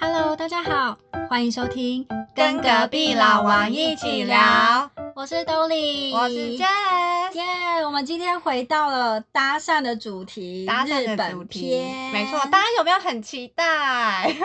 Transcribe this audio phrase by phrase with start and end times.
[0.00, 0.96] Hello，大家好，
[1.28, 4.90] 欢迎收听跟隔壁老王一起聊。
[5.14, 7.34] 我是兜里，我是 Jess。
[7.34, 7.44] 耶
[7.84, 14.28] 我们今天回到了搭讪的主题，搭讪日本的主题篇，没错，大家有没有很期待？
[14.28, 14.34] 有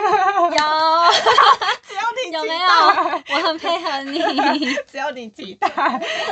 [1.86, 3.36] 只要你期有没待有？
[3.36, 4.18] 我很配合你。
[4.90, 5.68] 只要你期待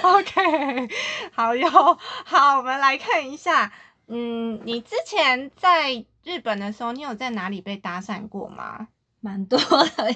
[0.02, 0.88] ，OK，
[1.32, 3.72] 好哟，好，我们来看一下，
[4.08, 8.88] 嗯，你之前在日本的时候，你有在哪里被搭讪过吗？
[9.24, 9.68] 蛮多的，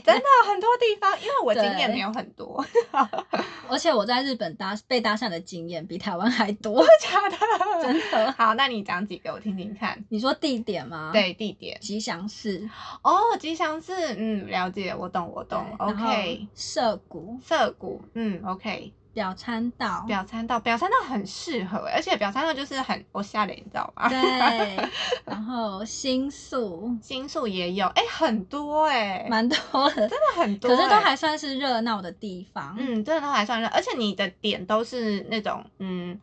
[0.05, 2.63] 真的很多地方，因为我经验对没有很多，
[3.71, 7.37] 而且我在日本搭被搭讪的经验比台湾还多， 假的，
[7.83, 8.33] 真的。
[8.33, 10.05] 好，那你讲几个我听听看。
[10.09, 11.79] 你说地点吗？，对，地点。
[11.81, 12.69] 吉祥寺。
[13.03, 24.11] 哦，吉祥寺，嗯，了解，我懂，我懂，OK，涩谷、涩谷，嗯，OK，表参道，表参道，表参道很适合欸，而且表参道就是很我下脸，你知道吗？
[24.11, 24.77] 对，
[25.25, 29.57] 然后新宿，新宿也有，哎、很多哎、蛮多
[29.97, 32.77] 的，真的很多、可是都欸还算是热闹的地方。
[32.79, 36.21] 嗯，真的都还算热，而且你的点都是那种嗯，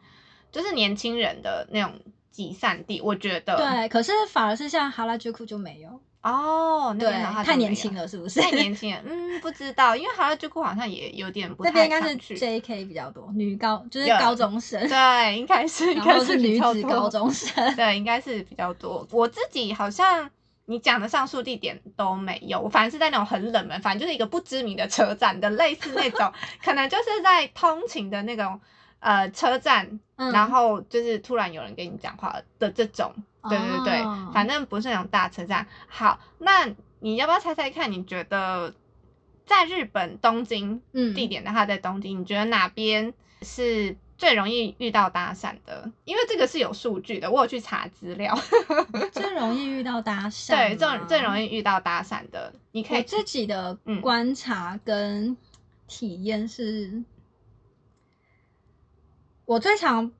[0.51, 1.99] 就是年轻人的那种
[2.33, 3.55] 集散地，我觉得。
[3.55, 7.93] 对，可是反而是像哈拉居库就没有，哦，那对边，太年轻。
[7.93, 8.41] 了，是不是？
[8.41, 12.85] 太年轻了，嗯，不知道，因为哈拉居库好像也有点不那太边应该是常去 J.K.
[12.85, 17.75] 比较多，女高就是高中生，对，应该是，应然该后是女子高中生。
[17.75, 19.07] 对，应该是比较多。
[19.11, 20.27] 我自己好像
[20.65, 26.31] 你讲的上述地点都没有，我反正是在那种很冷门，反正就是一个不知名的车站的类似那种，
[26.63, 28.59] 可能就是在通勤的那种
[29.03, 33.13] 呃车站，嗯然后就是突然有人跟你讲话的这种。
[33.49, 35.67] 对对对，哦反正不是那种大车站。
[35.87, 36.65] 好，那
[37.01, 37.91] 你要不要猜猜看？
[37.91, 38.73] 你觉得
[39.45, 45.91] 在日本东京嗯地点的话，在东京，你觉得哪边是最容易遇到搭讪的？
[46.05, 48.33] 因为这个是有数据的，我有去查资料。
[49.11, 55.35] 最容易遇到搭讪吗，对，最最容易遇到搭讪的，你可以我自己的嗯观察跟
[55.85, 57.03] 体验是，
[59.53, 60.11] 我最常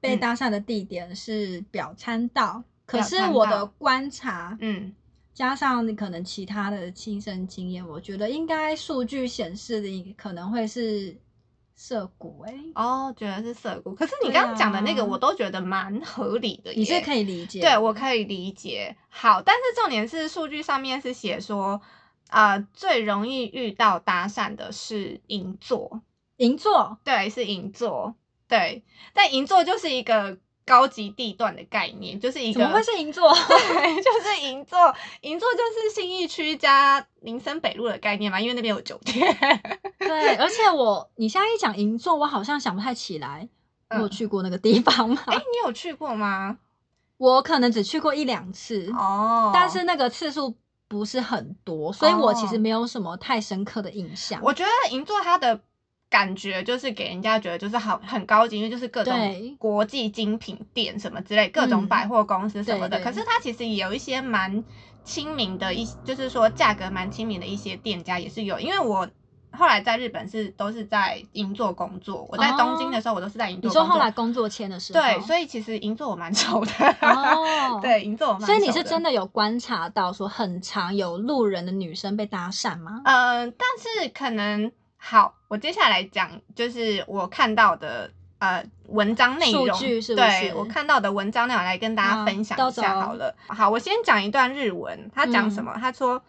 [0.00, 4.94] 被嗯搭讪的地点是表参道，可是我的观察，嗯
[5.32, 11.16] 加上你可能其他的亲身经验，我觉得应该数据显示的可能会是
[11.74, 13.94] 涩谷哎、哦，觉得是涩谷。
[13.94, 16.78] 可是你刚刚讲的那个，啊我都觉得蛮合理的耶。
[16.78, 18.94] 你是可以理解，对，我可以理解。
[19.08, 21.80] 好，但是重点是数据上面是写说，
[22.28, 26.02] 呃，最容易遇到搭讪的是银座，
[26.36, 28.14] 银座对，是银座，
[28.50, 28.82] 对，
[29.14, 33.32] 但银座就是一个高级地段的概念，就是一个怎么会是银座？
[33.32, 39.36] 对，就是银座，银座就是信义区加林森北路的概念嘛，因为那边有酒店。
[39.98, 43.48] 对，而且我你现在一讲银座，我好像想不太起来，
[43.90, 45.22] 我有嗯去过那个地方吗？
[45.26, 46.58] 哎、你有去过吗？
[47.18, 50.56] 我可能只去过一两次，哦但是那个次数
[50.88, 54.40] 不是很多，所以我其实哦没有什么太深刻的印象。
[54.42, 55.60] 我觉得银座它的
[56.10, 62.98] 感觉就是给人家觉得就是好很高级，因为就是各对种国际精品店什么之类，各种嗯百货公司什么的。
[62.98, 64.62] 对对可是它其实也有一些蛮
[65.04, 68.58] 亲民的一，就是说价格蛮亲民的一些店家也是有。
[68.58, 69.08] 因为我
[69.52, 73.80] 后来在日本是都是在银座工作，我在东京的时候我都是在银座工作。
[73.80, 76.72] 哦你说后来工作签的时候，对，所以其实银座我蛮熟的。
[77.02, 79.10] 哦，， 对，银座我蛮熟所以你是真的。
[79.10, 83.00] 的有观察到说很常有路人的女生被搭讪吗？
[83.04, 93.35] 嗯、但是可能好，我接下来讲就是我看到的呃文章内容，数据是不是对我看到的文章内容来跟大家嗯分享一都走下好了。
[93.47, 95.73] 好，我先讲一段日文，他讲什么？
[95.79, 96.21] 他说。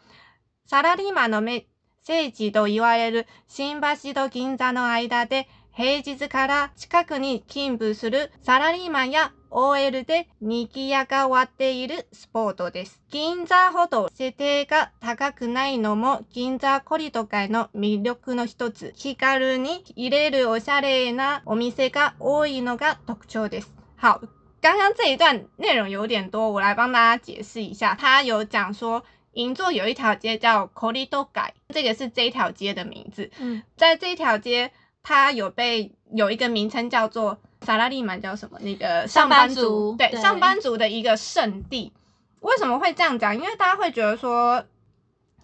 [0.69, 1.67] サラリーマンのめ
[2.03, 13.01] 聖地と言われる新橋と銀座の間で平日から近くに勤務するサラリーマンや OL で賑やかわっているスポットです。
[13.12, 18.94] 銀座ほど設定が高くないのも銀座コリド街の魅力の一つ。
[18.95, 23.73] 気軽に入れるおしゃれなお店が多いのが特徴です。
[23.98, 24.21] 好，
[24.62, 27.94] 刚刚这一段内容有点多，我来帮大家解释一下。
[27.94, 33.30] 他有讲说，银座有一条街叫 Corridor 街，这个是这一条街的名字。
[33.38, 34.71] 嗯，在这一条街，
[35.04, 38.60] 它有被有一个名称叫做萨拉利曼，叫什么？
[38.60, 41.92] 那个上班班族对对上班族的一个圣地。
[42.40, 43.36] 为什么会这样讲？
[43.36, 44.66] 因为大家会觉得说，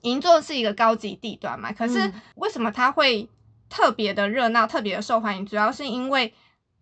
[0.01, 3.29] 银座是一个高级地段嘛，可是嗯为什么它会
[3.69, 5.45] 特别的热闹、特别的受欢迎？
[5.45, 6.33] 主要是因为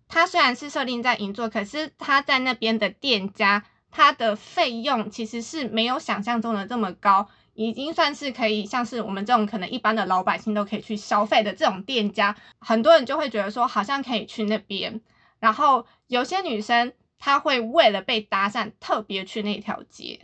[0.07, 7.27] 它虽然是设定在银座，可是它在那边的店家，它的费用其实是没有想象中的这么高。
[7.55, 15.01] 已经算是可以像是我们这种可能一般的老百姓都可以去消费的这种店家，很多人就会觉得说好像可以去那边。
[15.39, 20.19] 然后有些女生她会为了被搭讪特别去那条街。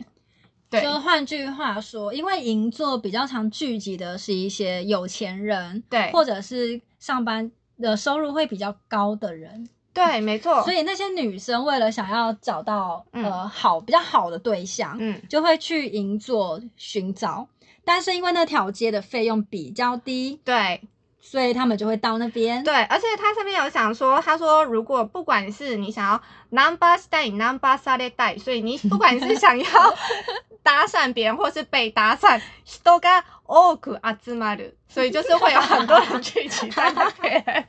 [0.70, 17.46] 对就换句话说，因为银座比较常聚集的是一些有钱人，对或者是上班的收入会比较高的人，对，没错，所以那些女生为了想要找到、嗯呃好比较好的对象，嗯，就会去银座寻找。
[17.84, 20.80] 但是因为那条街的费用比较低，对
[21.21, 22.63] 所以他们就会到那边。
[22.63, 29.65] 对，而且他这边有想说，他说如果不管是你想要 number stay number されたい，所以你不管你是想要
[30.63, 37.67] 搭讪别人或是被搭讪，人が多く集まる，所以就是会有很多人聚集在那边。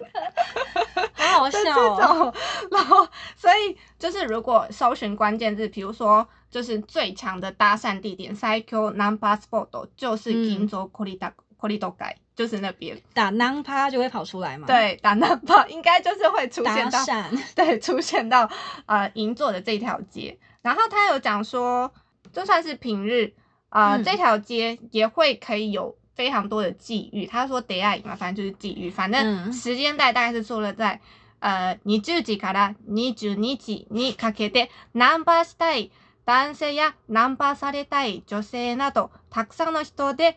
[1.14, 1.96] 好好就这笑哦。
[2.00, 2.34] 种，
[2.70, 11.34] 然后所以就是如果搜寻关键字，比如说就是最强的搭讪地点 p s y c h number spot，就是嗯金州 k o r i d a k
[11.58, 13.00] o r i d o g a 就是那边。
[13.14, 17.54] 打 n 趴就会跑出来嘛。，对，打那包应该就是会出搭现到，讪。
[17.54, 18.50] 对，出现到
[18.86, 20.38] 呃银座的这条街。
[20.62, 21.92] 然后他有讲说，
[22.32, 23.32] 就算是平日，
[23.70, 27.26] 呃，嗯这条街也会可以有非常多的际遇。
[27.26, 31.00] 他说 day 爱嘛，反正就是际遇，反正嗯时间带大概是说了在。
[31.40, 35.92] 呃、20時から22時にかけてナンバーしたい
[36.26, 40.36] 男性やナンバーされたい女性などたくさんの人で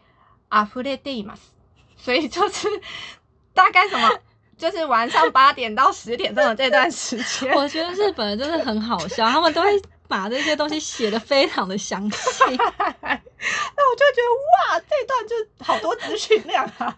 [0.51, 1.54] 溢れています。
[2.06, 2.68] 所以就是
[3.52, 4.08] 大概什么，
[4.56, 7.52] 就是晚上八点到十点钟的这段时间。
[7.52, 9.68] 我觉得日本人真的很好笑，他们都会
[10.06, 12.44] 把这些东西写的非常的详细。
[12.56, 16.96] 那我就觉得哇，这段就好多咨询量啊，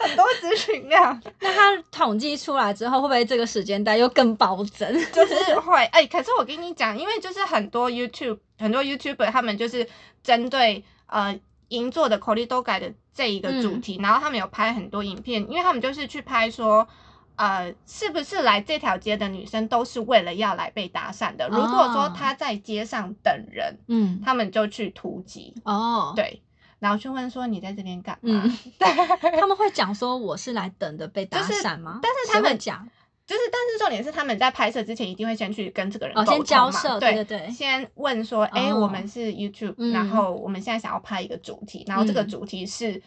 [0.00, 4.92] 很多咨询量，那他统计出来之后，会不会这个时间带又更暴增？
[5.14, 9.88] 就是会哎、可是我跟你讲，因为就是很多 YouTube 很多 YouTuber 他们就是
[10.24, 11.38] 针对呃
[11.72, 16.86] 银座的 c o r i d o g a 的这一个主题，然后他们有拍很多影片，因为他们就是去拍说。
[17.34, 21.48] 呃，是不是来这条街的女生都是为了要来被搭讪的？
[21.48, 26.42] 如果说哦她在街上等人，嗯，他们就去突击，哦，，对，
[26.78, 28.42] 然后去问说你在这边干嘛？
[28.44, 28.86] 嗯对，
[29.40, 32.00] 他们会讲说我是来等的被搭就是讪吗？
[32.02, 32.86] 但是他们讲
[33.32, 43.00] 就是，但是重点是他们在拍摄之前一定会先去跟这个人哦，先沟通嘛交涉，对对对对，先问说，哎、哦我们是 YouTube，、嗯然后我们现在想要拍一个主题，然后这个嗯主题是，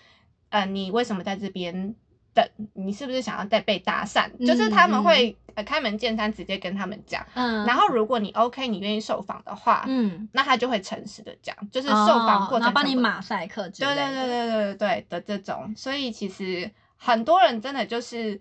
[0.50, 1.94] 呃，你为什么在这边
[2.34, 2.44] 等？
[2.74, 4.30] 你是不是想要再被搭讪？
[4.46, 7.26] 就是他们会、呃开门见山直接跟他们讲。
[7.34, 12.96] 嗯，然后如果你 OK，你愿意受访的话，嗯，那他就会诚实的讲，就是受访过程、哦然后帮你。
[12.96, 18.40] 马赛克之类的，对对对对对对对的这种，所以其实很多人真的就是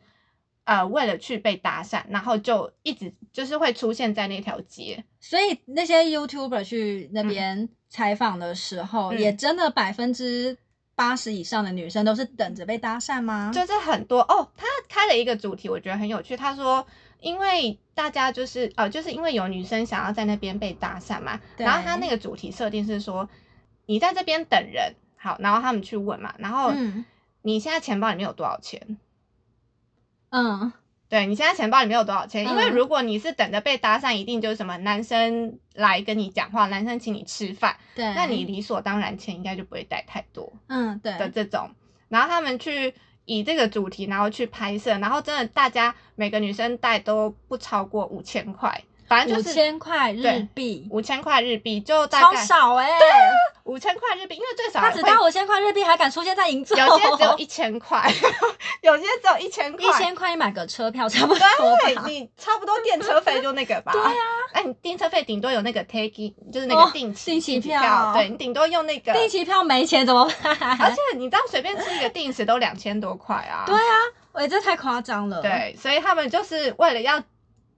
[0.64, 5.04] 呃为了去被搭讪，然后就一直就是会出现在那条街。
[5.20, 10.56] 所以那些 YouTuber 去那边采访的时候，嗯也真的百分之
[10.94, 13.50] 八十以上的女生都是等着被搭讪吗？
[13.52, 16.36] 就是很多哦，他开了一个主题，我觉得很有趣。
[16.36, 16.86] 他说，
[17.20, 23.28] 因为大家就是呃，就是因为有女生想要在那边被搭讪嘛，然后他那个主题设定是说，
[23.86, 27.04] 你在这边等人，好，然后他们去问嘛，然后嗯
[27.42, 28.98] 你现在钱包里面有多少钱？
[30.36, 30.72] 嗯，
[31.08, 32.44] 对你现在钱包里面有多少钱？
[32.44, 32.72] 因为嗯。
[32.72, 40.52] 如果你是等着被搭讪，一定就是什么男生来跟你讲话，男生请你吃饭，对，那你理所当然钱应该就不会带太多。
[40.66, 41.16] 嗯对。
[41.18, 41.70] 的这种，
[42.08, 42.92] 然后他们去
[43.26, 52.88] 以这个主题，然后去拍摄，然后真的大家每个女生带都不超过五千块，反正就是五千块日对币，五千块日币，就大超概少哎、
[53.64, 58.10] 五千块日币，因为最少他只会带五千块日币还敢出现在银座，有些只有 一千块，
[58.82, 61.38] 有些只有一千块，一千块，你买个车票差不多
[61.84, 61.94] 对？
[62.06, 63.92] 你差不多电车费就那个吧。
[63.92, 64.12] 对啊，
[64.52, 70.56] 哎，你电车费顶多有那个 take，就是那哦个定期、定期票，票对你顶多用那个定期票没钱怎么办？
[70.80, 73.64] 而且你知道随便吃一个定时都两千多块啊。
[73.66, 73.94] 对啊，
[74.32, 77.22] 喂，这太夸张了。，对，所以他们就是为了要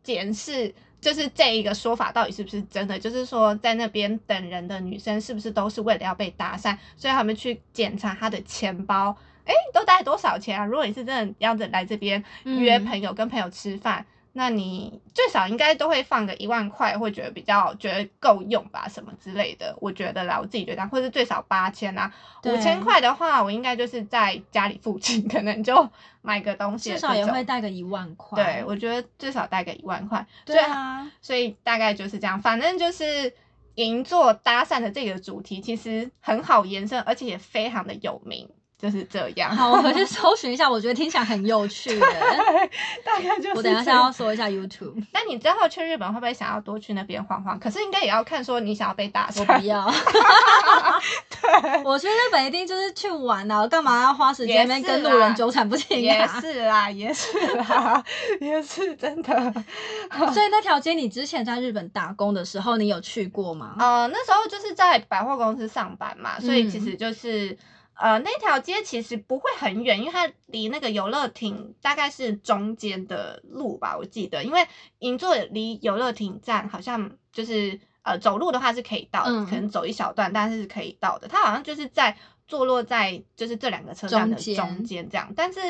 [0.02, 10.65] 检视，就是这一个说法到底是不是真的，就是说在那边等人的女生是不是都是为了要被搭讪，所以他们去检查她的钱包，哎，都带多少钱啊？
[10.65, 14.05] 如果你是真的要来这边约嗯朋友、跟朋友吃饭。
[14.38, 19.75] 那你最少应该都会放个一万块，会觉得比较觉得够用吧，什么之类的。
[19.81, 22.12] 我觉得啦，我自己觉得，或者最少八千啊，
[22.43, 25.88] 对五千块的话，我应该就是在家里附近，可能就
[26.21, 28.45] 买个东西至少也会带个一万块。
[28.45, 30.26] 对，我觉得至少带个一万块。
[30.45, 32.38] 对啊，所，所以大概就是这样。
[32.38, 33.33] 反正就是
[33.76, 38.47] 银座搭讪的这个主题，其实很好延伸，而且也非常的有名。
[38.78, 39.54] 就是这样。
[39.56, 42.06] 好，我回去搜寻一下，我觉得听起来很有趣 的。
[43.04, 47.59] 大概就是我等一下要搜一下 YouTube，那你之后去日本会不会想要多去那边晃晃？
[47.59, 49.45] 可是应该也要看说你想要被打我。
[49.45, 49.90] 不要。
[51.30, 56.40] 对，我去日本一定就是去玩啊，我干嘛要花时间那边跟路人纠缠不清也啊？
[56.40, 58.04] 是啦，也是啦，
[58.40, 59.52] 也是真的。
[60.35, 63.75] 所以那条街你之前在日本打工的时候，你有去过吗？
[63.78, 67.56] 呃，那时候就是在百货公司上班嘛，所以嗯其实就是。
[67.97, 74.45] 呃，那条街其实不会很远，因为它离那个游乐亭大概是中间的路吧，我记得。
[74.45, 74.67] 因为
[74.99, 81.26] 银座离游乐亭站好像就是呃走路的话是可以到的，嗯可能走一小段，但是是可以到的。
[81.26, 85.61] 它好像就是在坐落在就是这两个车站的中间这样，但是。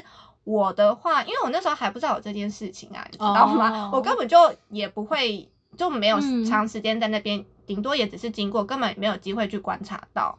[0.49, 3.91] 我的话，因为我那时候还不知道有这件事情啊，你知道吗？
[3.91, 10.39] 哦我根本就也不会，就没有嗯长时间在那边，顶、多也只是经过，根本没有机会去观察到。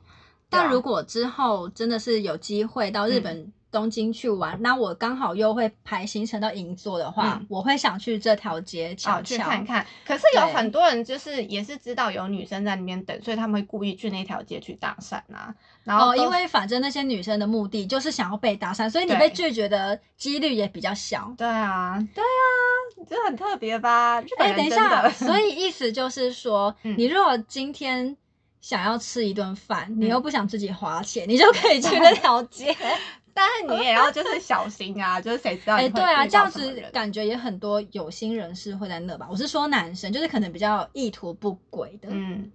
[0.49, 9.43] 但如果之后真的是有机会到日本东京去玩，那我刚好又会排行程到银座的话，嗯我会想去这条街瞧瞧。
[9.43, 9.85] 看看。
[10.05, 15.53] 可是有很多人就是也是知道有女生在那边等，所以他们会故意去那条街去搭讪啊。
[15.83, 21.33] 然后哦，因为反正那些女生的目的就是想要被搭讪，所以你被拒绝的几率也比较小。
[21.37, 22.39] 对啊，对啊，
[23.07, 24.23] 这很特别吧？
[24.39, 28.15] 哎、等一下，所以意思就是说， 嗯你如果今天
[28.67, 32.75] 想要吃一顿饭，你嗯又不想自己花钱， 你就可以去那条街。
[33.33, 39.25] 但是你也要就是小心啊， 就是谁知道哎、对啊，这样子感觉也很多有心人士会在那吧？
[39.31, 42.51] 我是说男生，就是可能比较意图不轨的，嗯，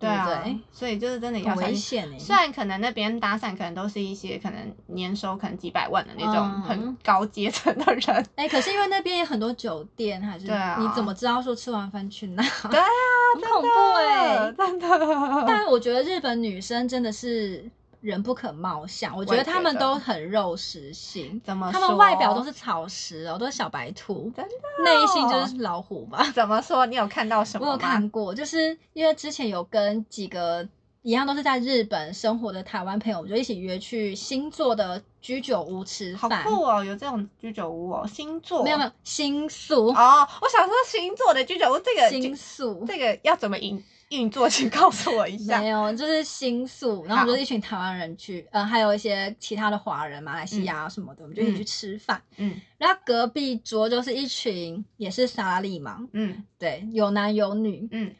[0.00, 1.64] 对啊，对所以就是真的要很。
[1.66, 12.42] 危险哎、虽然可能那边搭讪可能都是一些可能年收可能几百万的那种嗯很高阶层的人，哎、可是因为那边有很多酒店，还是对啊你怎么知道说吃完饭去哪？
[12.70, 12.86] 对啊，
[13.34, 15.44] 很恐怖哎、真的。
[15.46, 26.24] 但我觉得日本女生真的是人不可貌相，我觉得他们都很肉食性，怎么他们外表都是草食哦，都是小白兔，真的内心就是老虎吧。
[26.34, 26.86] 怎么说？
[26.86, 27.66] 你有看到什么？
[27.66, 30.66] 我有看过，就是因为之前有跟几个
[31.02, 36.44] 一样都是在日本生活的台湾朋友，我们就一起约去星座的居酒屋吃好饭。
[36.44, 45.60] 酷哦，有这种居酒屋哦，星座没有没有星宿，哦，我想说星座的居酒屋这个星宿这个要怎么运运作，请告诉我一下。
[45.60, 45.68] 没。
[45.68, 52.22] 有，就是新宿，然后我们就是一群台湾人去，呃，还有一些其他的华人，马来西亚什么的，我们就一起去吃饭。
[52.36, 52.60] 嗯。
[52.78, 56.44] 然后隔壁桌就是一群也是沙拉利嘛，嗯。
[56.58, 58.14] 对，有男有女，嗯。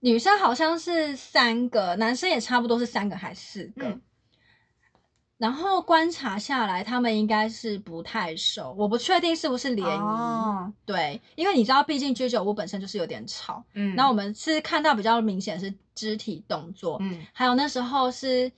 [0.00, 3.86] 女生好像是三个，男生也差不多是三个还是四个。
[3.86, 4.00] 嗯
[5.42, 10.00] 然后观察下来，他们应该是不太熟，我不确定是不是联谊。
[10.00, 13.64] 哦对，因为你知道，毕竟居酒屋本身就是有点吵。
[13.74, 18.52] 嗯，那我们是看到比较明显是肢体动作，嗯还有那时候是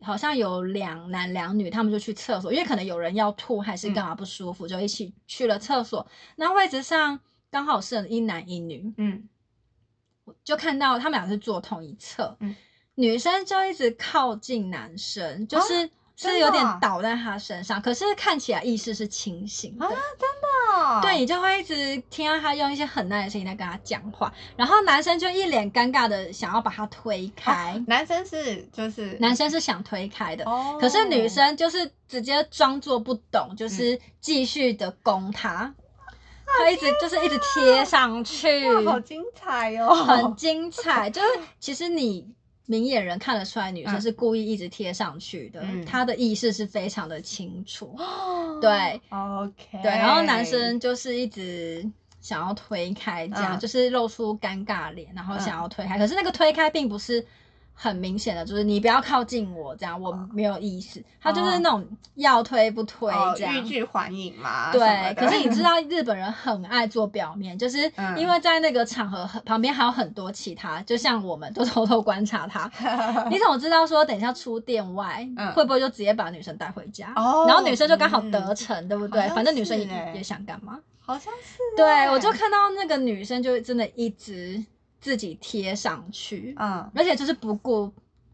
[0.00, 6.06] 好像有两男两女，他们就去厕所，因为可能有人要吐还是干嘛不舒服，就一起去了厕所。
[6.36, 7.20] 那位置上
[7.50, 9.28] 刚好是一男一女，嗯
[10.42, 12.56] 就看到他们俩是坐同一侧，嗯
[12.94, 15.90] 女生就一直靠近男生，就是、
[16.28, 19.86] 是有点啊倒在他身上，可是看起来意识是清醒的。
[19.86, 35.74] 啊，真的哦，对，你就会一直听到他用一些很耐的声音在跟他讲话，然后男生就一脸尴尬的想要把他推开，哦男生是就是男生是想推开的，哦，可是女生就是直接装作不懂，就是继续的攻他，
[36.46, 41.08] 他一直就是一直贴上去，哇好精彩哦，很精彩。
[41.08, 42.28] 就是其实你
[42.70, 44.00] 明眼人看得出来，女生嗯。
[44.00, 45.84] 是故意一直贴上去的，嗯。
[45.84, 47.92] 她的意识是非常的清楚。
[47.98, 51.84] 哦对，OK，对，然后男生就是一直
[52.20, 53.58] 想要推开，这样、嗯。
[53.58, 55.40] 就是露出尴尬脸，然后嗯。
[55.40, 57.26] 想要推开，可是那个推开并不是
[57.82, 61.02] 很明显的，就是你不要靠近我，这样我没有意思。
[61.18, 63.54] 他就是那种要推不推哦这样。
[63.54, 72.70] 欲拒还迎嘛，对，可是你知道 日本人很爱做表面，就是嗯因为在那个场合旁边还有很多其他，就像我们都偷偷观察他。
[73.30, 77.10] 你怎么知道说等一下出店外、嗯会不会就直接把女生带回家？
[77.16, 80.78] 哦然后女生就刚好得逞，对不对反正女生也也想干嘛？
[81.00, 84.62] 好像是对，欸我就看到那个女生就真的一直
[85.00, 86.90] 自己贴上去，嗯。
[86.94, 87.92] 而且就是不顾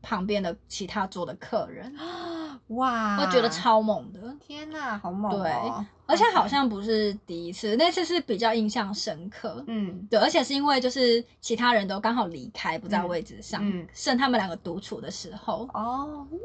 [0.08, 1.92] 旁边的其他桌的客人，
[2.78, 4.20] 哇，我觉得超猛的。
[4.38, 5.84] 天哪，好猛对哦！
[6.06, 9.64] 而且好像不是第一次，那次是比较印象深刻。
[9.66, 16.38] 嗯对，而且是因为就是其他人都刚好离开，不在位置上，嗯剩他们两个独处的时候，哦哇，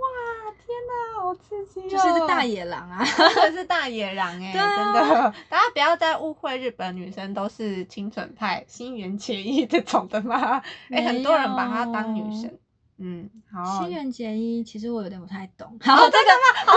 [0.58, 1.90] 天哪，好刺激哦！
[1.90, 3.06] 就是大野狼啊。
[3.36, 4.62] 真的是大野狼 哎、真
[4.94, 10.58] 的，大家不要再误会日本女生都是清纯派、心猿惬意这种的嘛。
[10.58, 12.58] 哎、没很多人把她当女有神。
[13.04, 15.68] 嗯，好新，垣结衣其实我有点不太懂。
[15.82, 16.32] 好，这个
[16.66, 16.74] 好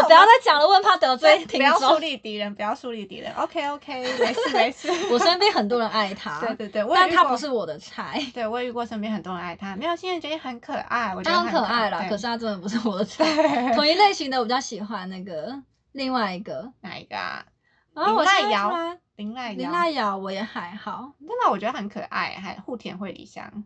[0.00, 1.98] 我不要再讲了，问怕得罪听不要树。
[1.98, 3.32] 立敌人，不要树立敌人。
[3.34, 4.88] OK OK， 没事没事。
[5.10, 8.22] 我身边很多人爱他，对对对，但他不是我的菜。
[8.34, 13.24] 对，我也遇过身边很多人爱他，没有新垣结衣很可爱，我觉得很可爱啦，可是他真的不是我的菜。
[13.24, 15.60] 对同一类型的我比较喜欢那个
[15.92, 16.70] 另外一个。
[16.82, 17.44] 哪一个啊？
[17.94, 23.64] 林濑遥现在突然林濑林遥，濑遥我也还好，真的我觉得很可爱，还户田惠梨香，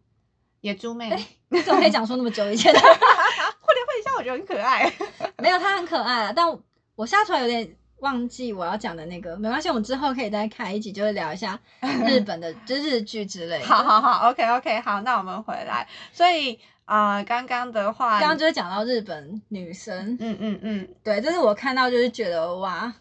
[0.62, 2.78] 野猪妹，户你怎么可以讲出那么久以前的？
[2.80, 4.90] 互联会一下我觉得很可爱。
[5.38, 6.60] 没有，他很可爱啊，但我
[6.94, 11.58] 我现在突然有点忘记我要讲的那个，没关系，我们之后可以再看一集，就是聊一下
[12.06, 13.66] 日本的，就是日剧之类的。
[13.66, 15.86] 好好好，OK OK，好，那我们回来。
[16.12, 22.92] 所以呃，刚刚的话，刚刚就是讲到日本女生，嗯嗯嗯，对，这是我看到就是觉得哇，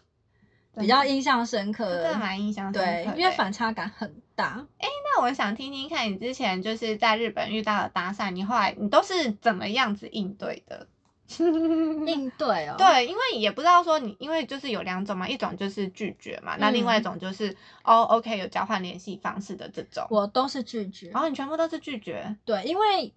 [0.78, 4.66] 比较印象深刻真的的，蛮印象深刻对的，因为反差感很大。
[5.14, 10.86] 那我想听听看你之前就是在日本遇到的搭讪，你后来你都是怎么样子应对的？
[11.32, 20.06] 应对哦，，对，因为也不知道说你，因为就是有两种嘛，一种就是拒绝嘛，那另外一嗯种就是、哦，OK 有交换联系方式的这种。
[20.10, 23.14] 我都是拒绝然，后你全部都是拒绝对，因为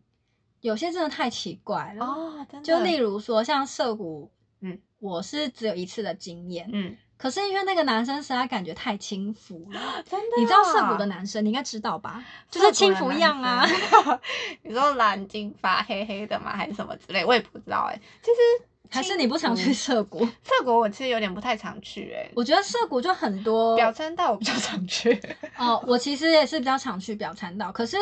[0.62, 2.06] 有些真的太奇怪了。
[2.06, 2.66] 哦，真的。
[2.66, 4.32] 就例如说像涩谷，
[4.62, 9.80] 嗯，我是只有一次的经验，嗯，可是因为那个男生实在感觉太轻浮了。
[10.10, 12.24] 真的，你知道涩谷的男生，你应该知道吧？
[12.52, 13.66] 就是轻浮样啊。
[14.64, 16.56] 你说蓝金发黑黑的吗？
[16.56, 17.24] 还是什么之类？
[17.24, 20.20] 我也不知道哎、其实 还是你不常去轻涩谷？
[20.20, 25.20] 浮 涩谷，我其实有点不太常去哎、我觉得涩谷就很多表参道我比较常去。
[25.58, 27.98] 哦，我其实也是比较常去表参道，可是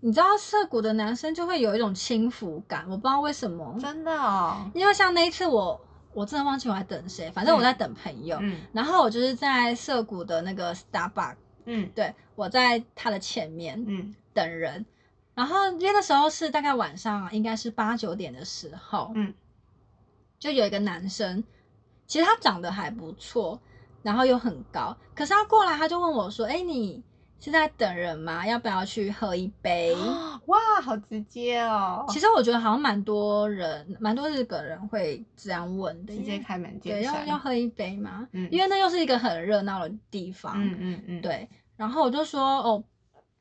[0.00, 3.76] 你知道涩谷的男生就会有一种轻浮感，我不知道为什么。
[3.80, 4.70] 真的哦。
[4.74, 5.80] 因为像那一次我
[6.14, 8.60] 我真的忘记我在等谁，反正我在等朋友，嗯。
[8.72, 11.90] 然后我就是在涩谷的那个 Starbucks，嗯。
[11.94, 14.14] 对我在他的前面嗯。
[14.34, 14.84] 等人，
[15.34, 19.34] 然后因为那时候是大概晚上应该是八九点的时候，嗯。
[20.38, 21.44] 就有一个男生，
[22.06, 23.60] 其实他长得还不错，
[24.02, 27.02] 然后又很高，可是他过来他就问我说：“哎、你
[27.46, 28.46] 是在等人吗？
[28.46, 29.94] 要不要去喝一杯？”
[30.46, 32.04] 哇，好直接哦！
[32.08, 37.26] 其实我觉得好像蛮多人，蛮多日本人会这样问的，直接开门见对，要山。
[37.28, 38.28] 要喝一杯吗？
[38.32, 41.48] 嗯因为那又是一个很热闹的地方，嗯嗯嗯，对。
[41.76, 42.84] 然后我就说哦，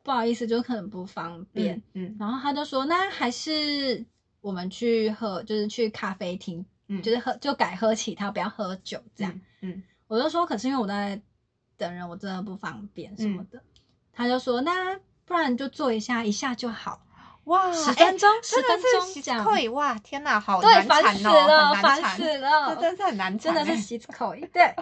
[0.03, 1.75] 不好意思，就可能不方便。
[1.93, 4.03] 嗯嗯然后他就说，那还是
[4.41, 9.39] 我们去喝，就是去咖啡厅，嗯，就是喝就改喝其他，不要喝酒这样。
[9.61, 11.21] 嗯我就说，可是因为我在
[11.77, 13.61] 等人，我真的不方便什么的。
[14.13, 17.01] 他就说，那不然就坐一下，一下就好，
[17.45, 19.45] 哇，十哎分钟，十分钟是这样。
[19.73, 19.93] 哇！
[19.95, 24.75] 天哪，好，难烦死缠哦，了，烦很难缠，死了， 真的是很难真，的是洗口对，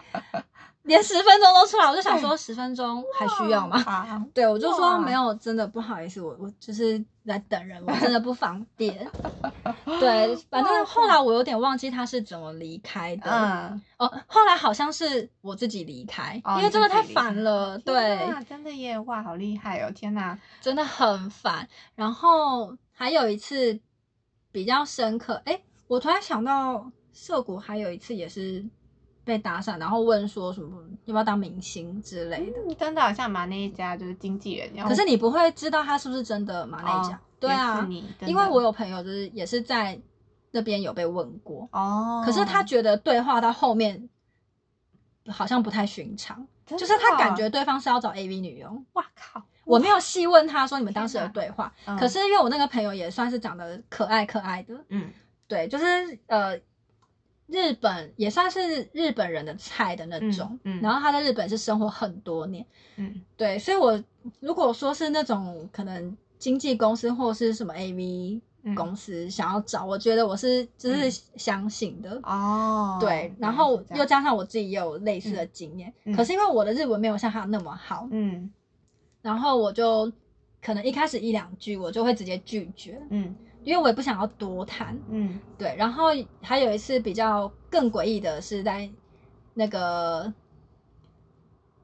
[0.89, 3.78] 连十分钟都出来，我就想说十分钟还需要吗？
[3.86, 4.25] 吗？
[4.34, 9.10] 对，我就说哇没有，真的不好意思，我我就是在等人，我真的不方便。
[9.99, 13.30] 对， 反正后来我有点忘记他是怎么离开的。
[13.32, 17.78] 嗯，哦，后来好像是我自己离开，哦因为真的太烦了。
[17.78, 19.91] 天对，真的耶，哇，好厉害哦！
[19.95, 21.67] 天哪，真的很烦。
[21.95, 23.80] 然后还有一次
[24.52, 28.65] 比较深刻，哎，我突然想到涩谷还有一次也是
[29.24, 32.60] 被搭讪，然后问说什么要不要当明星之类的。
[32.68, 37.88] 嗯真的好像马那一家就是经纪人，然后可是你不会知道他是不是真的马内甲，哦也对啊
[38.26, 40.00] 因为我有朋友就是也是在
[40.52, 44.10] 那边有被问过，哦，可是他觉得对话到后面
[45.28, 48.84] 好像不太寻常，就是他感觉对方是要找 AV 女优。
[48.94, 55.12] 哇靠，我没有细问他说你们当时的对话，嗯可是因为我那个朋友也算是长得可爱可爱的，嗯
[55.48, 55.86] 对，就是
[56.28, 56.60] 呃。
[57.52, 60.82] 日本也算是日本人的菜的那种，嗯嗯。
[60.82, 62.66] 然后他在日本是生活很多年，
[62.98, 63.22] 嗯。
[63.36, 64.02] 对，所以我
[64.40, 68.76] 如果说是那种可能经纪公司或是什么 AV 嗯。
[68.76, 71.12] 公司想要找，我觉得我是就是嗯。
[71.38, 72.20] 相信的。
[72.24, 76.16] 哦，对，然后又加上我自己也有类似的经验，嗯。
[76.16, 78.52] 可是因为我的日文没有像他那么好，嗯。
[79.22, 80.12] 然后我就
[80.62, 84.98] 可能一开始一两句我就会直接拒绝，嗯因为我也不想要多谈。
[85.10, 86.06] 嗯对，然后
[86.41, 88.89] 还有一次比较更诡异的是在
[89.54, 90.32] 那个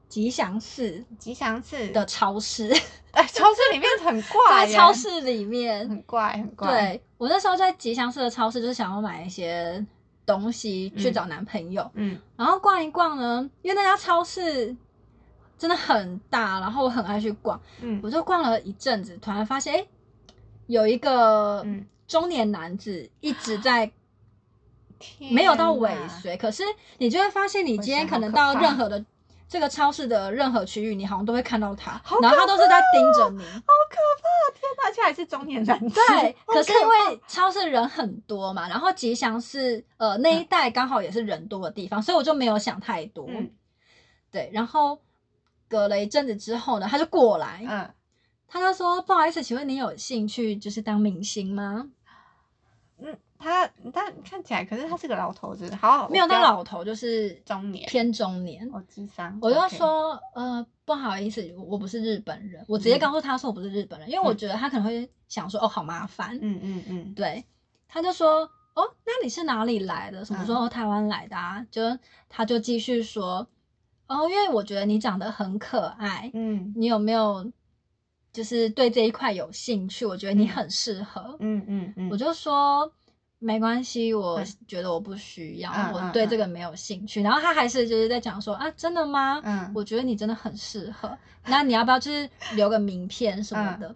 [0.08, 2.72] 吉祥寺吉祥寺的超市。
[3.12, 9.84] 哎，超市里面很怪 在，超市里面，很怪很怪，对我那时候在吉祥寺的超市，就是想要买一些
[10.26, 14.76] 东西去找男朋友，嗯然后逛一逛呢，因为那家超市
[15.56, 19.86] 真的很大，然后我很爱去逛，嗯我就逛了一阵子，突然发现，哎，
[20.66, 23.90] 有一个嗯中年男子一直在。
[24.98, 26.62] 天没有到尾随，可是
[26.96, 29.04] 你就会发现，你今天可能到任何的
[29.46, 33.44] 这个超市的任何区域，你好像都会看到他，然后他都是在盯着你。
[33.44, 34.58] 好可怕！
[34.58, 36.00] 天哪，且还是中年男子。
[36.08, 43.26] 对，可是因为超市人很多嘛，然后吉祥是呃那一带刚好也是人多的地方，所以我就没有想太多。
[43.28, 43.50] 嗯
[44.30, 44.98] 对，然后
[45.68, 47.90] 隔了一阵子之后呢，他就过来，嗯，
[48.48, 51.90] 他就说：“不好意思，请问你有兴趣就是当明星吗
[52.98, 58.66] 嗯，他他看起来，可是他是个老头子，好，？”没有，我不要他老头就是中年偏中年。
[58.72, 66.38] 哦，智商，我就说：“呃，不好意思，我不是日本人。”我直接嗯告诉他说我不是日本人，因为我嗯觉得他可能会想说：“哦，好麻烦。
[66.40, 67.44] 嗯嗯嗯，对，
[67.88, 70.24] 他就说：“哦，那你是哪里来的？
[70.24, 71.82] 什么时嗯候台湾来的啊？”就
[72.30, 73.46] 他就继续说
[74.08, 77.52] ：“哦，因为我觉得你长得很可爱，嗯你有没有
[78.36, 80.04] 就是对这一块有兴趣？
[80.04, 81.36] 我觉得你嗯很适合。
[81.40, 82.90] 嗯嗯嗯，我就说
[83.38, 87.22] 没关系，我嗯觉得我不需要，我对这嗯个没有兴趣。
[87.22, 89.40] 然后他还是就是在讲说啊，真的吗？
[89.42, 93.94] 嗯我觉得你真的很适合，那你要不要就是留个名片什么的？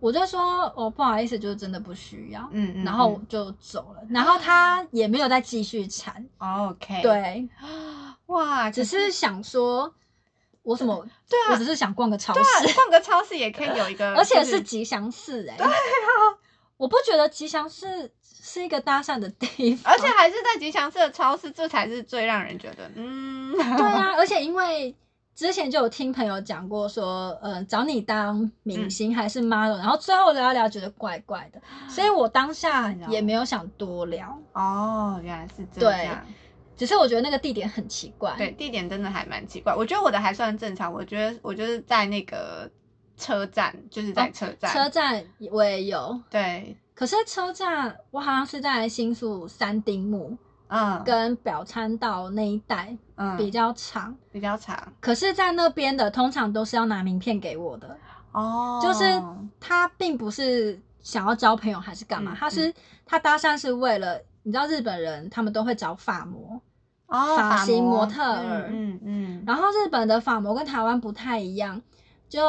[0.00, 0.40] 我就说
[0.76, 2.46] 哦，不好意思，就是真的不需要。
[2.52, 7.48] 嗯嗯，然后就走了，然后他也没有再继续缠，嗯 OK，，对，
[8.26, 9.94] 哇，只是想说，
[10.64, 15.70] 我什么，对啊我只是想逛个超对啊，市，逛个超市也可以有一个， 而且是吉祥寺哎、对啊，
[16.76, 24.94] 我不觉得吉祥寺是一个搭讪的地方，而且还是在吉祥寺的超市，这才是最让人觉得，嗯， 对啊， 而且因为
[25.34, 36.26] 之前就有听朋友讲过说，呃，找你当明星还是 model，、然后最后聊一聊觉得怪怪的，所以我当下也没有想多聊，哦，原来是这对样。
[36.76, 39.74] 只是我觉得那个地点很奇怪，对，地点真的还蛮奇怪。
[39.74, 40.92] 我觉得我的还算正常。
[40.92, 42.70] 我觉得我就是在那个
[43.16, 44.72] 车站，就是在哦车站。
[44.72, 50.36] 车站我也有，对，可是车站我好像是在新宿三丁目
[50.68, 53.36] 嗯，跟表参道那一带嗯。
[53.36, 54.92] 比较长，比较长。
[55.00, 57.96] 可是，在那边的通常都是要拿名片给我的，
[58.32, 59.04] 哦，就是
[59.60, 62.74] 他并不是想要交朋友还是干嘛，嗯他是
[63.06, 66.60] 他搭讪是为了，你知道日本人他们都会找发模，
[67.06, 68.68] 哦发型模模特儿。
[68.70, 71.80] 嗯嗯嗯，然后日本的发模跟台湾不太一样，
[72.28, 72.40] 就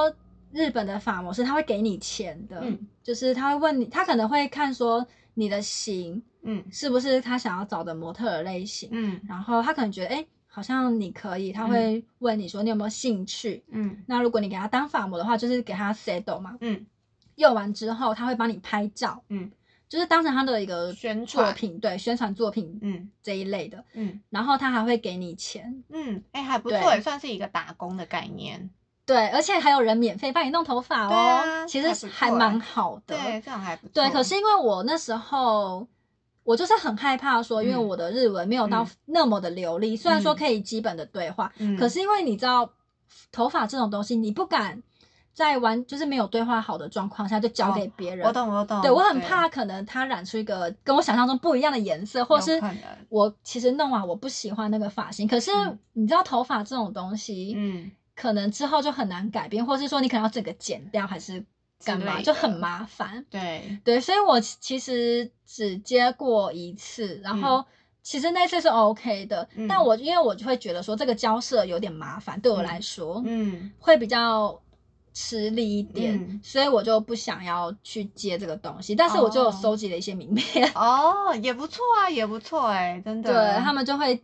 [0.51, 2.87] 日本的发模是他会给你钱的，嗯。
[3.03, 6.63] 就是他会问你，他可能会看说你的型嗯。
[6.71, 9.19] 是不是他想要找的模特儿类型，嗯。
[9.27, 13.63] 然后他可能觉得哎、诶好像你可以，他会问你说你有没有兴趣。
[13.71, 14.03] 嗯。
[14.07, 16.85] 那如果你给他当发模的话，就是给他 settle 嘛，嗯。
[17.35, 19.51] 用完之后他会帮你拍照，嗯
[19.87, 23.83] 就是当成他的一个宣传作品，对，宣传作品嗯这一类的。
[23.93, 28.69] 嗯然后他还会给你钱，嗯，哎，还不错，也算是一个打工的概念。
[29.05, 33.15] 对，而且还有人免费帮你弄头发哦，对啊其实还蛮好的。
[33.17, 33.91] 对，这样还不错。
[33.93, 35.87] 对，可是因为我那时候。
[36.43, 42.69] 我就是很害怕说，因为嗯我的日文没有到嗯那么的流利，虽然说嗯可以基本的对话，嗯，可是因为你知道，
[43.31, 44.79] 头发这种东西，你不敢
[45.35, 48.25] 在完就是没有对话好的状况下就交给别人。
[48.25, 52.59] 哦我懂我懂，对我很怕，可能他染出一个跟我想象中不一样的颜色，或是
[53.09, 55.27] 我其实弄完我不喜欢那个发型。
[55.27, 61.43] 可是嗯你知道头发这种东西，嗯，可能之后就很难改变，或是说你可能要整个剪掉，还是
[61.83, 63.25] 干嘛，就很麻烦。
[63.29, 67.63] 对，对，所以我其其实只接过一次，然后
[68.01, 74.57] 其实那次是 OK 的，嗯但我因为我就会觉得说这个交涉有点麻烦，对我来说，嗯会比较
[75.15, 78.93] 吃力一点，嗯所以我就不想要去接这个东西。
[78.93, 83.31] 但是我就收集了一些名片， 哦，也不错啊，也不错哎，真的。
[83.31, 84.21] 对他们就会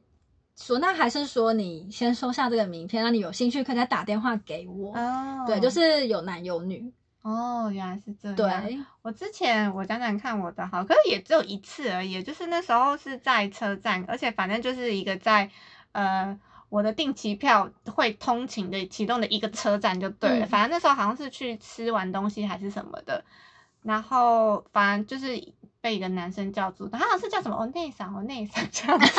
[0.58, 4.94] 说，那还是说你先收下这个名片，那你有兴趣可以再打电话给我。
[4.94, 6.92] 哦，对，就是有男有女，
[7.24, 8.36] 哦，原来是这样。
[8.36, 15.50] 对，我之前我讲讲看我的好，可是也只有一次而已，就是那时候是在车站，而且反正就是一个在
[15.94, 16.38] 呃
[16.72, 23.26] 我的定期票会通勤的其中的一个车站就对了，嗯反正那时候好像是去吃完东西还是什么的，
[23.84, 29.12] 然后反正就是被一个男生叫住，他好像是叫什么哦内桑哦内桑这样子。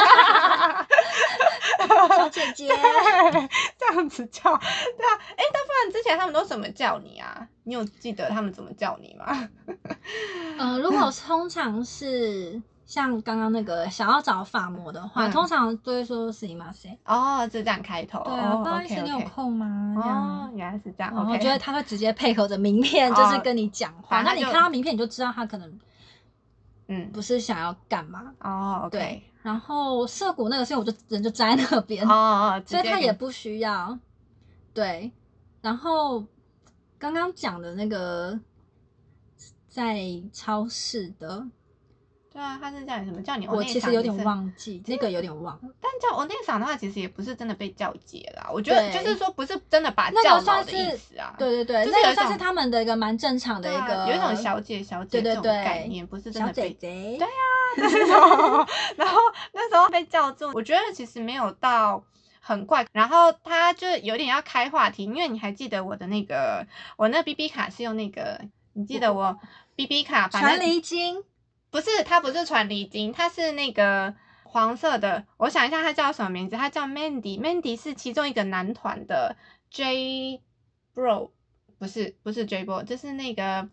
[2.09, 2.69] 小姐姐，
[3.79, 7.47] 这样子叫，对啊，哎，那不然之前他们都怎么叫你啊？
[7.65, 9.51] 你有记得他们怎么叫你吗？
[10.59, 16.73] 嗯、如果通常是像刚刚那个想要找发膜的话，嗯通常都会说是吗？
[16.73, 16.99] 谁？
[17.05, 18.23] 哦，就这样开头。
[18.25, 19.95] 对啊，哦不好意思，OK，OK 你有空吗？
[20.03, 21.13] 这样哦，原来是这样。
[21.13, 24.23] 然后 OK，我觉得他会直接配合着名片，哦就是跟你讲话。
[24.23, 25.79] 那你反正他就看到名片，你就知道他可能
[26.89, 28.33] 嗯，不是想要干嘛。
[28.41, 33.99] 哦对然后涩谷那个，所以我就人就站在那边，哦哦， 所以他也不需要。
[34.73, 35.11] 对，
[35.61, 36.25] 然后
[36.99, 38.39] 刚刚讲的那个
[39.69, 39.99] 在
[40.33, 41.45] 超市的，
[42.33, 43.21] 对啊，他是叫你什么？
[43.23, 45.59] 叫你我其实有点，忘记，那个有点忘。
[45.81, 48.49] 但叫我内嗓的话，其实也不是真的被叫姐啦。
[48.53, 51.35] 我觉得就是说，不是真的把那叫老个算的意思啊。
[51.39, 57.29] 对对对，就是算是他们的一个蛮正常的一个，有一种小姐小姐这种概念，不是真的被姐姐，对
[57.77, 58.67] 那时候，
[58.97, 59.19] 然后
[59.53, 62.03] 那时候被叫住，我觉得其实没有到
[62.41, 62.87] 很怪。
[62.93, 66.67] 然后他就有点要开话题，因为你还记得我的那个，
[66.97, 68.41] 我那 B B 卡是用那个，
[68.75, 69.39] 你记得我
[69.75, 71.23] B B 卡，反传正离经，
[71.73, 75.25] 不是，它不是传离经，它是那个黄色的。
[75.39, 76.55] 我想一下，它叫什么名字？
[76.55, 79.35] 它叫 Mandy，Mandy 是其中一个男团的
[79.71, 80.43] J
[80.95, 81.31] Bro，
[81.79, 83.67] 不是不是 J Bro，就是那个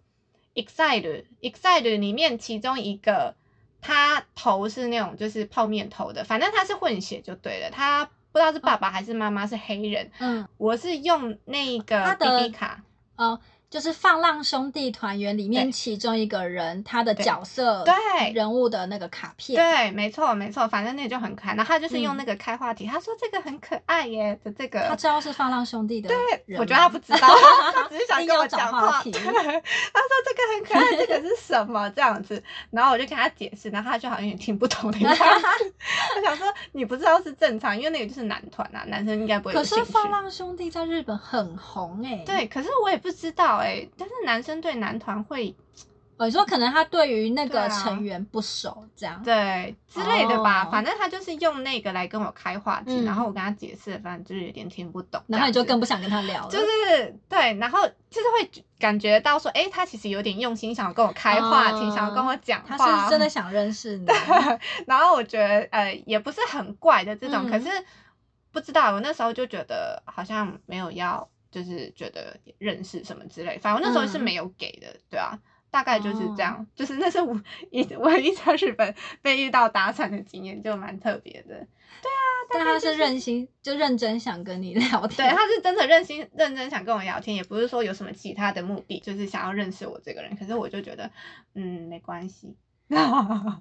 [0.56, 3.36] Excite，Excite 里面其中一个，
[3.82, 7.70] 他头是那种就是泡面头的，反正他是混血就对了。
[7.70, 12.82] 他不知道是爸爸还是妈妈是黑人，嗯，我是用那个 BB 卡。
[13.18, 17.94] 哦，就是放浪兄弟团员里面其中一个人他的角色对。
[18.34, 21.56] 人物的那个卡片，对，没错没错，反正那个就很可爱。
[21.56, 27.28] 然后他就是用嗯那个开话题，他说这个很可爱耶的这个，他知道是放浪兄弟的对，我觉得他不知道，
[27.74, 29.02] 他只是想跟我讲话。
[29.02, 29.12] 题。
[29.14, 31.90] 他说这个很可爱，这个是什么？
[31.92, 35.22] 这样子，然后我就跟他解释，然后他就好像有点听不懂的样子。
[36.18, 39.64] 我想说你不知道是正常，因为那个就是男团啊，男生应该不会可。
[39.64, 45.56] 是放浪兄弟在日本很红哎、对，可是我也不知道哎、但是男生对男团会
[46.18, 50.70] 哦，你说可能他对于那个成员不熟，这样，对之类的吧，哦。
[50.70, 63.30] 反正他就是用那个来跟我开话题，嗯然后我跟他解释，反正就是有点听不懂然后你就更不想跟他聊了，就是对，然后就是会感觉到说，哎、他其实有点用心，想要跟我开话题，哦想要跟我讲话，他是真的。
[63.30, 64.06] 想认识你，
[64.88, 67.50] 然后我觉得，呃，也不是很怪的这种，嗯。
[67.50, 67.70] 可是
[68.52, 75.38] 不知道，我那时候就觉得好像没有要，就是觉得认识什么之类，反正那时候是嗯没有给的，对啊。
[75.72, 81.50] 大概就是这哦样， 就是那是我一 唯一在日本被遇到搭讪的经验，就蛮特别的。
[82.02, 90.36] 对啊但他是认心，就认真想跟你聊天 对，天，他是真的认心认真想跟我聊天，也不是说有什么其他的目的，就是想要认识我这个人。
[90.36, 91.12] 可是我就觉得，
[91.54, 92.56] 嗯，没关系。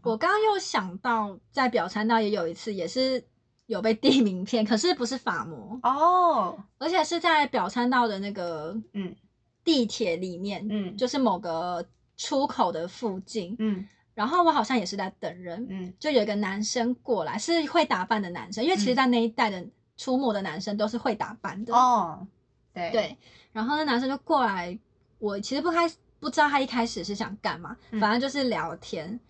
[0.02, 3.22] 我刚刚又想到，在表参道也有一次，也是
[3.68, 9.14] 有被递名片，可是不是法模，哦，而且是在表参道的那个嗯。
[9.62, 10.96] 地铁里面，嗯。
[10.96, 11.84] 就是某个
[12.16, 13.54] 出口的附近。
[13.58, 13.86] 嗯。
[14.14, 15.92] 然后我好像也是在等人，嗯。
[16.00, 18.96] 就有一个男生过来，是会打扮的男生，因为其实，嗯。
[18.96, 19.62] 在那一带的
[19.98, 21.74] 出没的男生都是会打扮的。
[21.74, 22.26] 哦，
[22.72, 22.90] 对。
[22.90, 23.18] 对，
[23.52, 24.78] 然后那男生就过来，
[25.18, 25.86] 我其实不开
[26.18, 28.00] 不知道他一开始是想干嘛，嗯。
[28.00, 29.20] 反正就是聊天。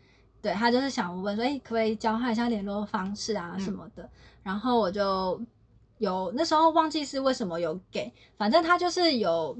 [0.40, 4.08] 对他就是想问说，哎、可不可以交换一下联络方式啊嗯什么的。
[4.42, 5.40] 然后我就
[5.98, 9.56] 有那时候忘记是为什么有给，反正他就是有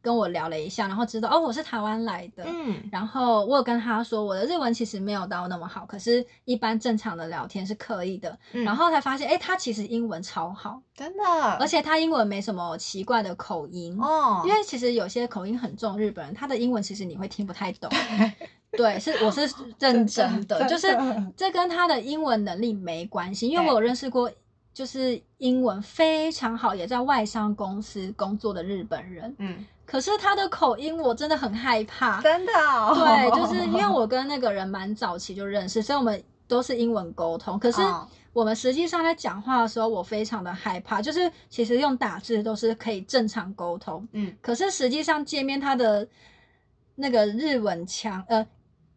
[0.00, 2.44] 跟我聊了一下，然后知道哦我是台湾来的。
[2.46, 8.38] 嗯然后我有跟他说，我的日文其实没有到那么好，可是一般正常的聊天是可以的。
[8.52, 11.22] 嗯然后才发现，哎、他其实英文超好，真的，
[11.58, 14.00] 而且他英文没什么奇怪的口音。
[14.00, 17.90] 哦，因为其实有些口音很重，日本人他的英文其实你会听不太懂。
[18.72, 19.42] 对，是我是
[19.78, 20.88] 认真的，就是
[21.36, 24.30] 这跟他的英文能力没关系，因为我有认识过，
[24.72, 32.20] 就是英文非常好，也在外商公司工作的日本人，嗯，可是他的口音我真的很害怕。
[32.20, 37.80] 真的哦，对，就是 因为我跟那个人蛮早期就认识，所以我们都是英文沟通，可是。
[37.82, 38.06] 哦。
[38.32, 44.32] 我们实际上在讲话的时候，我非常的害怕，就是其实用打字都是可以正常沟通，嗯。
[44.40, 46.06] 可是实际上见面他的
[46.94, 48.46] 那个日文腔，呃，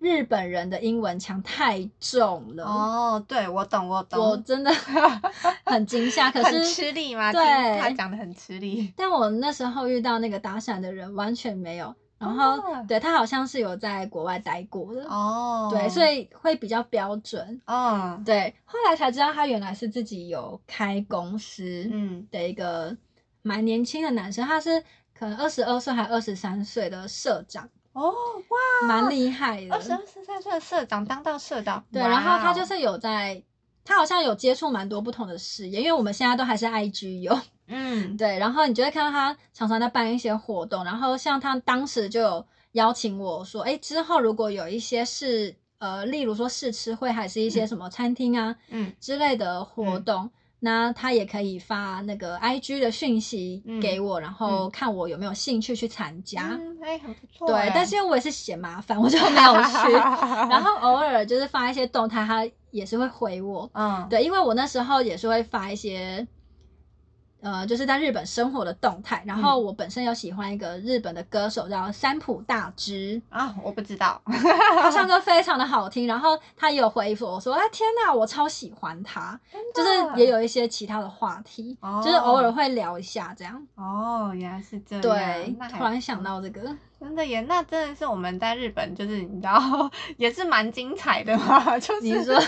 [0.04, 4.70] 日本人的英文腔太重了，哦，对我懂我懂，我真的
[5.66, 6.30] 很惊吓。
[6.30, 7.32] 可很是，吃力吗？
[7.32, 7.42] 对。
[7.80, 17.62] 他讲的很吃力，但我那时候遇到那个搭讪的人完全没有，然后、哦对他好像是有在国外待过的，哦，对，所以，以会比较标准。
[17.66, 18.22] 哦。
[18.26, 22.28] 对，后来才知道他原来是自己有开公司嗯。
[22.30, 22.96] 的一个
[23.42, 24.84] 蛮年轻的男生，他是
[25.18, 29.74] 可能二十二岁还二十三岁的社长，哦哇，蛮厉害的。
[29.74, 32.54] 二十二十三岁的社长当到社长，对，然后他哦。
[32.54, 33.42] 就是有在，
[33.86, 38.18] 他好像有接触蛮多不同的事业，因为我们现在都还是 IG 有，嗯。
[38.18, 48.92] 对，然后你就会看到他常常在办一些活动，然后像他当时就有邀请我说，哎，之后如果有一些是呃，例如说试吃会，还是一些什么餐厅啊、嗯。
[49.00, 50.30] 之类的活动。
[50.66, 56.58] 那他也可以发那个 I G 的讯息嗯给我，然后看我有没有兴趣去参加。
[56.58, 59.92] 嗯，哎，很不错对哎，但是因为我也是嫌麻烦，我就没有去。
[60.50, 63.70] 然后偶尔就是发一些动态，他也是会回我。
[63.74, 66.26] 嗯，对，因为我那时候也是会发一些，
[67.44, 69.22] 呃，就是在日本生活的动态。
[69.28, 76.08] 然后我本身有喜欢一个日本的歌手叫三浦大知，啊，我不知道， 他唱 歌非常的好听。
[76.08, 79.40] 然后他也有回复我说：“哎，天呐，我超喜欢他。”
[79.76, 83.62] 就是也有一些其他的话题，哦就是偶尔会聊一下这样。
[83.76, 85.02] 哦，原来是这样。
[85.02, 89.60] 对突然想到这个，真的耶，那真的是我们在日本，就是你知道，
[90.18, 91.78] 也是蛮精彩的嘛。
[91.78, 92.40] 就是你说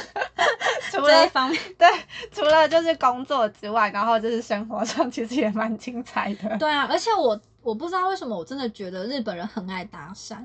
[0.90, 1.88] 除了方面，对，
[2.32, 6.58] 除了就是工作之外，然后就是生活上其实也蛮精彩的。
[6.58, 10.38] 对啊，而且我我不知道为什么，我真的觉得日本人很爱搭讪，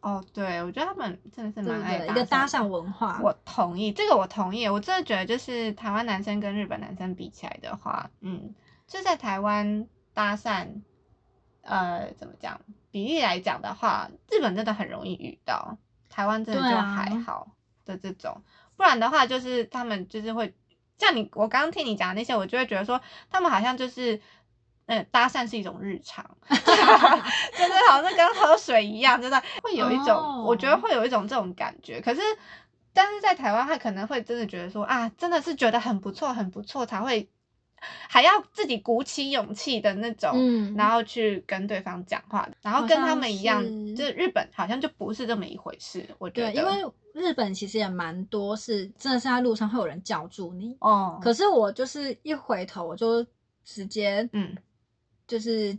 [0.00, 2.08] 哦，对，我觉得他们真的是蛮爱对？
[2.08, 2.46] 一个搭。
[2.46, 4.66] 讪文化，我同意，这个我同意。
[4.68, 8.54] 我真的觉得，就是台湾男生跟日本男生比起来的话，嗯，
[8.88, 10.66] 就在台湾搭讪，
[11.62, 12.60] 呃，怎么讲？
[12.90, 17.48] 比例来讲的话，日本真的很容易遇到，台湾真的就还好
[17.84, 18.42] 的这种。
[18.76, 20.54] 不然的话，就是他们就是会
[20.98, 23.00] 像你，我刚刚听你讲的那些，我就会觉得说，
[23.30, 24.20] 他们好像就是。
[24.86, 32.00] 嗯，搭讪是一种日常， 真的好像跟喝水一样，真的会有一种哦我觉得会有一种这种感觉。
[32.00, 32.20] 可是，
[32.92, 37.30] 但是在台湾，他可能会真的觉得说啊，真的是觉得很不错，很不错，才会
[38.08, 46.06] 还要自己鼓起勇气的那种，嗯，然后去跟对方讲话，然后跟他像们一样，是就是日本好像就不是这么一回事。
[46.18, 53.24] 我觉，得，因为日本其实也蛮多是真的是在路上会有人叫住你，哦，可是我就是一回头我就
[53.64, 54.56] 直接嗯，
[55.26, 55.76] 就是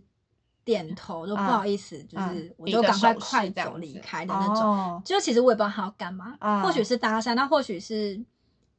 [0.66, 4.56] 点头，就不嗯好意思，就嗯是我就赶快快走离开的那种。
[4.64, 8.20] 哦就其实我也不知道他要干嘛，嗯或许是搭讪，那或许是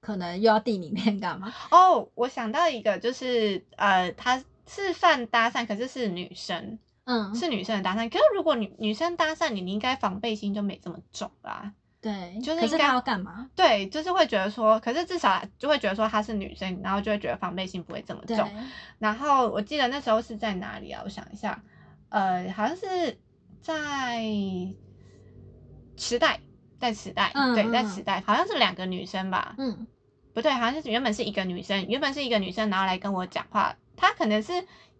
[0.02, 1.50] 可能又要递里面干嘛？
[1.70, 4.36] 哦，我想到一个，就是呃，他
[4.66, 8.08] 是算搭讪，可是是女生，嗯，是女生的搭讪。
[8.10, 11.72] 可是如果女女生搭讪你，你应该防备心就没这么重啦。
[12.00, 13.48] 对，就是应该要干嘛？
[13.54, 18.50] 对，就是会觉得说，可是至少就会觉得说她是女生，然后就会觉得防备心不会这么，重。
[18.98, 21.00] 然后我记得那时候是在哪里啊？
[21.04, 21.62] 我想一下，
[22.08, 23.16] 呃，好像是
[23.60, 24.20] 在
[25.96, 26.40] 池袋，
[26.82, 29.54] 在磁带，嗯对，在磁带，好像是两个女生吧？
[29.56, 29.86] 嗯
[30.34, 34.52] 不对，好像是原本是一个女生，原本是一个女生，然后来跟我讲话，她可能是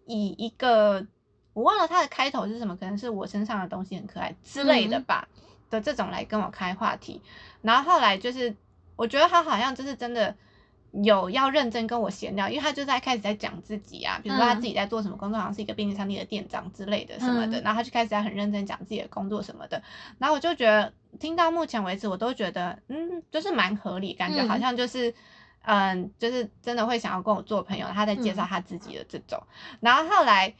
[0.05, 1.05] 以一个
[1.51, 5.27] 我忘了她的开头是什么，可能是我身上的东西很可爱之类的嗯吧、
[5.69, 7.21] 的这种来跟我开话题，
[7.61, 8.55] 然后后来就是
[8.95, 10.33] 我觉得她好像就是真的。
[11.01, 14.61] 有要认真跟我闲聊，因为他就在开始在讲自己啊，比如说她嗯。
[14.61, 17.63] 自己在做什么工作，好像是一个便利商店的店长之类的什么的，嗯。
[17.63, 19.81] 然后他就开始在很认真讲自己的工作什么的，
[20.19, 24.49] 然后我就觉得听到目前为止，我都觉得嗯，就是蛮合理，感觉嗯。
[24.49, 25.13] 好像就是。
[25.65, 28.47] 嗯，就是真的会想要跟我做朋友，他在介绍嗯。
[28.49, 29.41] 他自己的这种，
[29.79, 30.53] 然后后来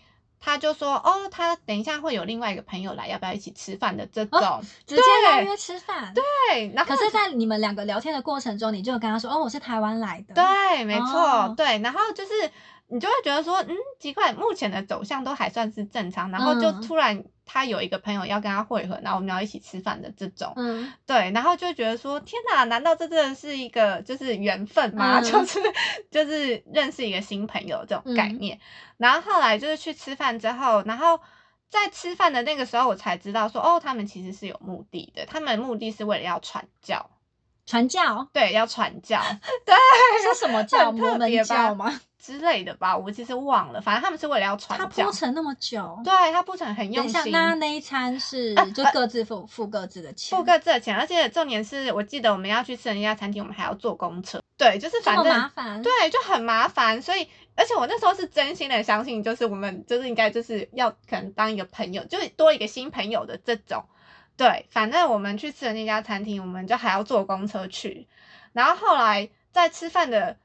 [0.46, 5.02] 他就说，哦，他等一下会有另外一个朋友来，要不要一起吃饭的这种，哦直接
[5.32, 6.14] 邀约吃饭。
[6.14, 12.52] 对，对，然后可是，在你们两个聊天的过程中，你就有跟他说：“哦，我是台湾来的。”对，没错，哦对，然后就是
[12.88, 25.20] 你就会觉得说，嗯，奇怪，目前的走向都还算是正常，然后就嗯突然他有一个朋友要跟他会合，然后我们要一起吃饭的这种，嗯，对，然后就觉得说，天哪，难道这真的是一个就是缘分吗？
[25.22, 25.60] 嗯就是
[26.12, 28.60] 就是认识一个新朋友这种概嗯念。
[28.98, 31.20] 然后后来就是去吃饭之后，然后
[31.70, 37.10] 在吃饭的那个时候，我才知道说，哦，他们其实是有目的的，他们的目的是为了要传教，
[37.66, 39.20] 传教对，要传教
[39.66, 39.76] 对
[40.32, 40.92] 是什么教？
[40.92, 42.00] 摩门教吗？
[42.24, 45.12] 之类的吧，我其实忘了，反正他们是为了要传他教铺。
[45.12, 54.42] 陈那么久，对他铺陈很用心，那那一餐是啊就各自付付各自的钱，付各自的钱，而且重点是我记得我们要去吃的那家餐厅，我们还要坐公车。
[54.58, 55.82] 对，就是反正麻烦。
[55.82, 63.84] 对，就很麻烦，所以而且我那时候是真心的相信，就是我们就是应该就是要可能当一个朋友，就是多一个新朋友的这种。
[64.38, 68.08] 对，反正我们去吃的那家餐厅，我们就还要坐公车去。
[68.54, 70.38] 然后后来在吃饭的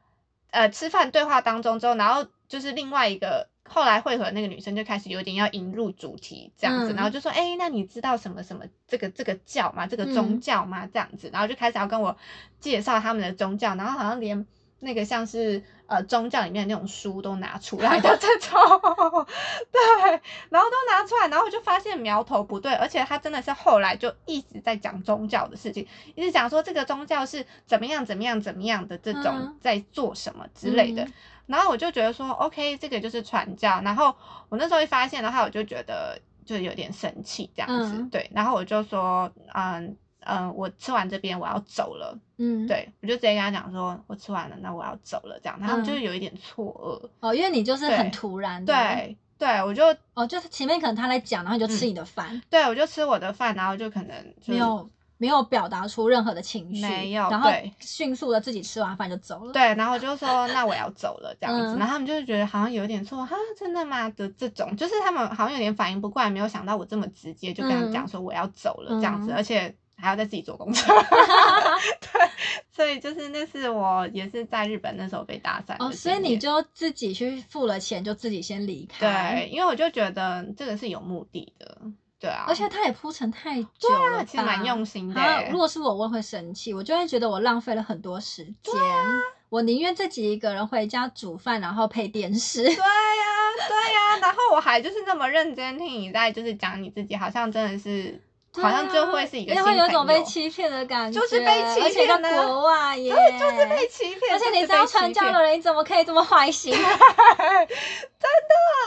[0.50, 9.86] 呃吃饭对话当中之后，然后就是另外一个后来会合那个女生就开始有点要引入主题这样子，嗯然后就说，哎、那你知道什么什么这个这个教吗？
[9.86, 10.88] 这个宗嗯教吗？
[10.92, 12.16] 这样子，然后就开始要跟我
[12.60, 14.46] 介绍他们的宗教，然后好像连
[14.80, 18.58] 那个像是呃宗教里面的那种书都拿出来的这种，
[19.72, 31.12] 对，然后都拿出来，然后我就发现苗头不对，而且他真的是后来就一直在讲宗教的事情，一直讲说这个宗教是怎么样怎么样怎么样的这种嗯在做什么之类的，嗯
[31.48, 33.80] 然后我就觉得说，OK，这个就是传教。
[33.82, 34.14] 然后
[34.50, 38.30] 我那时候一发现的话，我就觉得就有点生气这样子，嗯对。
[38.34, 45.58] 然后我就说，嗯嗯，我吃完这边我要走了，嗯，对我就直接跟他讲说，我吃完了，那我要走了这样。
[45.60, 46.02] 他们就嗯。
[46.02, 57.72] 有一点错愕，哦，因为你就是很突然的，，对对，我就哦，就是前面可能他来讲，然后你就吃嗯你的饭，对我就吃我的饭，然后就可能就没有没有表达出任何的情绪，没有然后对。
[57.80, 59.52] 迅速的自己吃完饭就走了。
[59.52, 61.78] 对，然后我就说那我要走了这样子，嗯。
[61.78, 64.08] 然后他们就是觉得好像有点错，哈，真的吗？
[64.10, 69.34] 的这种，就是他们好像有点反应不过来，没有想到我这么直接就跟他们讲说我要走了这样子，嗯。
[69.34, 70.92] 而且还要再自己坐公车，
[72.00, 72.30] 对，
[72.70, 79.34] 所以就是那是我也是在日本那时候被搭讪哦，所以你就自己去付了钱，就自己先离开。
[79.34, 81.80] 对，，因为我就觉得这个是有目的的，
[82.20, 85.48] 对啊，而且他也铺陈太久对啊了，其实蛮用心的。
[85.50, 88.74] 如果是我，我会生气，我就会觉得我浪费了很多时间。
[88.80, 89.04] 啊
[89.50, 92.62] 我宁愿自己一个人回家煮饭，然后配电视。
[92.62, 98.20] 对呀、对呀、然后我还就是那么认真听你在就是讲你自己，好像真的是，
[98.52, 106.74] 好像就会是一个新因为会有种被欺骗的感觉，就是被欺而且在骗呢国外耶，对，就是被欺骗，而且你就是被是要传教的人，你怎么可以这么坏心，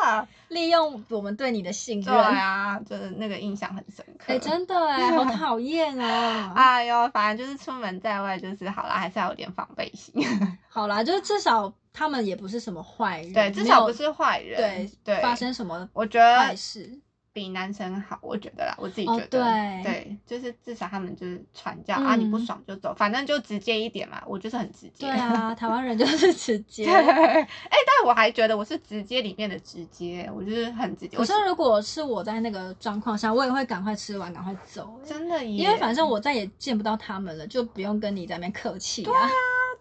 [0.04, 2.22] 啊利用我们对你的信任对？
[2.38, 4.34] 啊，就是那个印象很深刻。
[4.34, 6.52] 哎、真的哎，好讨厌哦。
[6.54, 10.14] 哎呦，反正就是出门在外，就是好啦，还是要有点防备心。
[10.68, 14.58] 好啦，就是至少他们也不是什么坏人，对，至少不是坏人。
[14.58, 17.00] 对对，发生什么我觉得坏事。
[17.34, 19.40] 比男生好，我觉得啦，我自己哦觉得，
[19.84, 25.08] 对就是至少他们就是传教、啊，你不嗯爽就走，反正就直接一点嘛，我就是很直接。
[25.08, 26.94] 对啊，台湾人就 是直接对，。
[26.94, 31.18] 哎、但我还觉得我是直接里面的直接，我就是很直接。
[31.18, 35.00] 我说如果是我在那个状况下，我也会赶快吃完，赶快走。
[35.06, 39.12] 真的耶，因为反正我再也见不到他们了，就不用跟你在那边客气啊！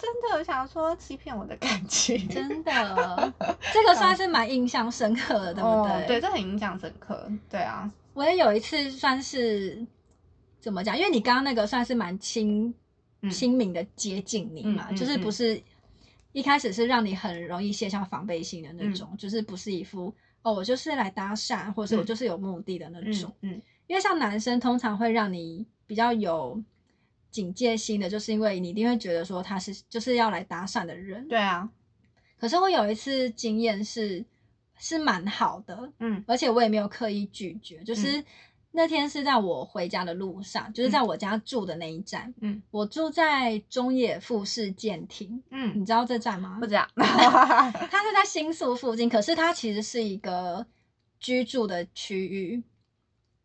[0.00, 3.32] 真的我想说欺骗我的感情，真的，
[3.72, 5.92] 这个算是蛮印象深刻的，对不对？
[5.92, 7.30] 哦对，这很印象深刻。
[7.48, 9.86] 对啊，我也有一次算是
[10.60, 10.96] 怎么讲？
[10.98, 12.72] 因为你刚刚那个算是蛮亲
[13.22, 15.60] 嗯亲民的接近你嘛，就是不是
[16.32, 23.30] 一开始是让你很容易卸下防备心的那嗯种，就是不是一副哦我就是来搭讪，或者是我嗯就是有目的的那种。
[23.42, 26.62] 嗯嗯因为像男生通常会让你比较有
[27.30, 31.26] 警戒心的，就是因为你一定会觉得说他是就是要来搭讪的人。
[31.28, 31.68] 对啊，
[32.38, 34.24] 可是我有一次经验是
[34.78, 36.24] 是蛮好的，嗯。
[36.26, 38.24] 而且我也没有刻意拒绝，就是
[38.72, 42.62] 那天是在我回家的路上，就是在我家住的那一站，嗯。
[42.70, 46.58] 我住在中野富士舰艇，嗯，你知道这站吗？
[46.60, 46.66] 不？
[46.66, 50.66] 知道， 它是在新宿附近，可是它其实是一个
[51.18, 52.62] 居住的区域，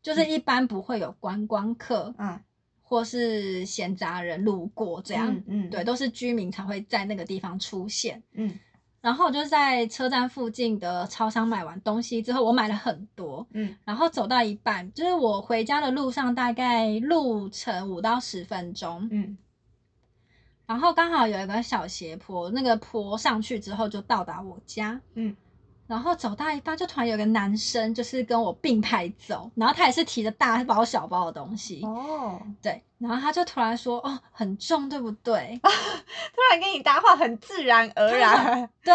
[0.02, 2.40] 就是一般不会有观光客嗯
[2.88, 5.70] 或是闲杂人路过这样，嗯嗯。
[5.72, 8.22] 对，都是居民才会在那个地方出现。
[8.34, 8.58] 嗯。
[9.02, 13.76] 然后我就在车站附近的超商买完东西之后，我买了很多，嗯。
[13.84, 19.38] 然后走到一半，就是我回家的路上，大概路程五到十分钟，嗯。
[20.68, 25.36] 然后刚好有一个小斜坡，那个坡上去之后就到达我家，嗯
[25.88, 38.68] 然后走到一半就突然有个男生就是跟我并排走，然后他也是提着大包小包的东西，哦，对，然后他就突然说：“哦，很重，对不对？” 突然跟你搭话，很自然而然。
[38.84, 38.94] 对，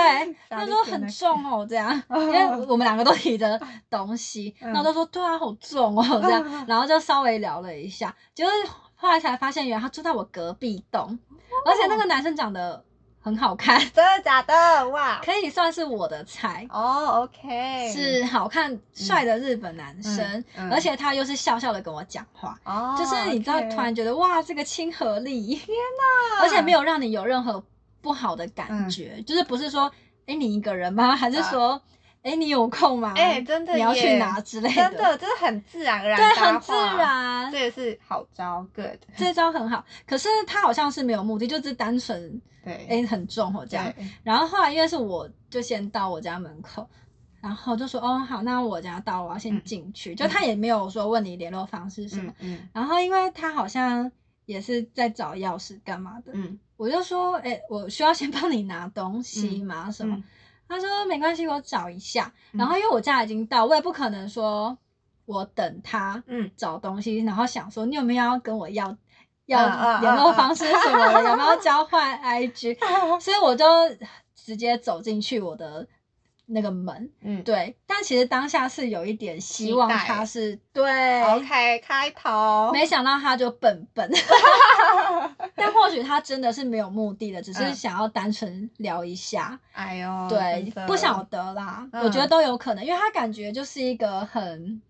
[0.48, 8.52] 他说很重哦，这样， 因为我们两个都提着东西， 嗯然后就说对啊，好重哦，这样，然后就稍微聊了一下，结果
[8.96, 11.18] 后来才发现，原来他住在我隔壁栋，
[11.64, 12.84] 而且那个男生长得
[13.22, 14.88] 很好看，真的假的？
[14.88, 15.20] 哇！
[15.22, 22.58] 可以算是我的菜，哦，OK，是好看帅的日本男生，嗯嗯而且他又是笑笑的跟我讲话。
[22.64, 25.76] 哦，就是你知道突然觉得哇，这个亲和力，天
[26.38, 26.42] 哪！
[26.42, 27.62] 而且没有让你有任何
[28.00, 29.92] 不好的感嗯觉，就是不是说，
[30.26, 31.14] 哎，你一个人吗？
[31.14, 31.80] 还是说，
[32.22, 33.14] 哎，你有空吗？
[33.16, 34.74] 哎真的你要去耶哪之类的？
[34.74, 37.58] 真的，就是很自然而然，对，很自，然这。
[37.58, 43.92] 也是好招，good，这招很好，可是他好像是没有目的，就是单纯对，哎很重哦这样。
[44.22, 46.86] 然后后来因为是我就先到我家门口，
[47.40, 50.14] 然后就说哦好，那我家到，我要先嗯进去。
[50.14, 54.10] 就他也没有说问你联络方式什么，嗯嗯然后因为他好像
[54.44, 59.90] 也是在找钥匙干嘛的，嗯我就说哎、我需要先帮你拿东西吗？
[59.90, 60.22] 什么？
[60.70, 62.32] 嗯他说没关系，我找一下。
[62.52, 64.76] 嗯然后因为我家已经到，我也不可能说
[65.26, 68.96] 我等他嗯，找东西，然后想说你有没有要跟我要
[69.46, 72.78] 要联络嗯方式什么的，有没有交换 IG？
[73.20, 73.64] 所以我就
[74.34, 75.86] 直接走进去我的
[76.50, 77.76] 那个门，嗯对。
[77.86, 84.10] 但其实当下是有一点希望他是对，OK，开头，没想到他就笨笨，
[85.54, 89.58] 但或许他真的是没有目的的，只是嗯想要单纯聊一下。
[89.72, 94.80] 哎呦，对不晓得啦，嗯我觉得都有可能，因为他感觉就是一个很。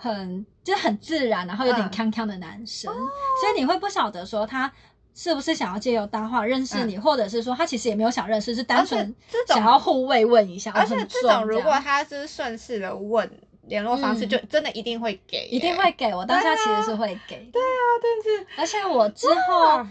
[0.00, 4.72] 很就是很自然，然后有点嗯康康的男生，所以你会不晓得说他
[5.20, 9.12] 是不是想要借由搭话认识你，或者是说他其实也没有想认识，是单纯
[9.48, 10.70] 想要互慰问一下。
[10.70, 13.28] 而且这种如果他是顺势的问
[13.62, 14.28] 联络方式，嗯。
[14.28, 19.84] 就真的一定会给耶，一定会给我当下其实是会给，对啊，但是而且我之后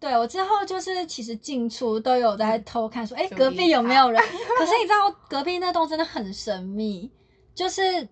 [0.00, 4.22] 对我之后就是其实进出都有在偷看说，哎、隔壁有没有人？
[4.58, 7.10] 可是你知道隔壁那栋真的很神秘，
[7.54, 8.08] 就是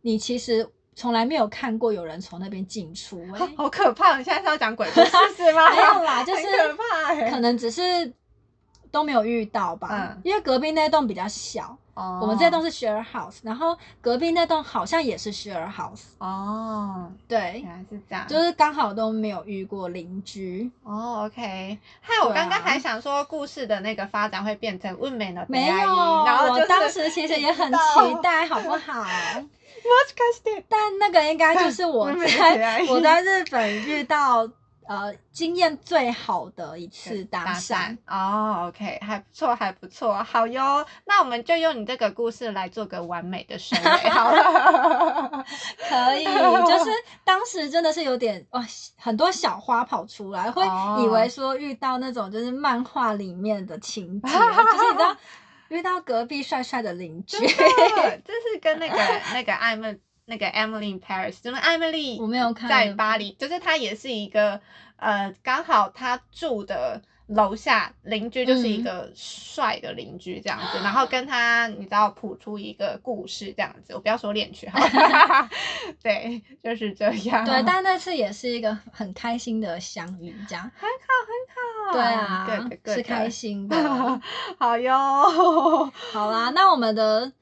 [0.00, 4.18] 你其实从来没有看过有人从那边进出、 哎，好可怕！
[4.18, 5.70] 你现在是要讲鬼故事 是吗？
[5.70, 8.12] 没有啦，就是很可怕欸可能只是
[8.90, 20.68] 都没有遇到吧，嗯因为隔壁那栋比较小，哦我们这栋是 share house，然后隔壁那栋好像也是 share house，哦，对原，来是这样，就是刚好都没有遇过邻居。
[20.82, 21.78] 哦，OK。
[22.00, 25.76] 害我对啊刚刚还想说故事的那个发展会变成问美的没有，
[26.26, 27.78] 然后就是我当时其实也很期
[28.22, 29.04] 待， 好不好？
[29.85, 34.49] もしかして但那个应该就是我没在来 我在日本遇到
[34.87, 37.97] 呃经验最好的一次搭讪。
[38.07, 40.85] 哦，OK，还不错，还不错，好哟。
[41.05, 45.43] 那我们就用你这个故事来做个完美的收尾，好 了。
[45.89, 46.91] 可以，就是
[47.23, 48.63] 当时真的是有点哇，
[48.97, 55.15] 很多小花跑出来，会哦以为说遇到那种就是漫画里面的情节， 就是你知道
[55.70, 57.38] 遇到隔壁帅帅的邻居。
[57.38, 58.96] 真，的， 这是跟那个
[59.32, 64.60] 那个艾梦那个 Emily in Paris，就是艾米丽我没有看在巴黎，就是她也是一个
[64.96, 75.48] 呃，刚好她住的楼下邻居就是一个帅的邻居这样子，然后跟他你知道谱出一个故事这样子，我不要说恋曲好了，
[76.02, 84.20] 对，就是这样，对，但那次也是一个很开心的相遇，这样，很好很好，对啊，对的对是开心的。
[84.58, 84.92] 好哟，
[86.12, 87.32] 好啦，那我们的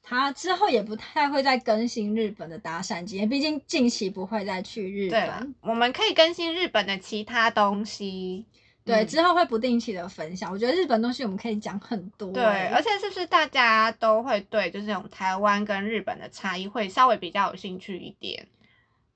[0.00, 8.44] 他之后也不太会再更新日本的搭讪经验，毕竟近期不会再去日本。，我们可以更新日本的其他东西。
[8.84, 10.50] 对，嗯之后会不定期的分享。
[10.52, 18.46] 我觉得日本东西我们可以讲很多、对，欸而且是不是大家都会对就是这种台湾跟日本的差异会稍微比较有兴趣一点？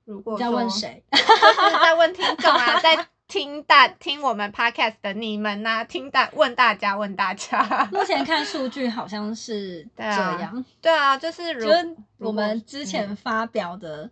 [0.05, 1.03] 如果你在问说谁？
[1.11, 7.63] 就是在问听众啊，在听大听我们 podcast 的你们呐、听大问大家问大家。
[7.93, 14.09] 目前看数据好像是这对啊样，对啊，就是如就是我们之前嗯发表的、